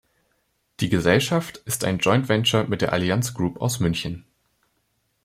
[0.79, 4.25] Die Gesellschaft ist ein Joint-Venture mit der Allianz Group aus München.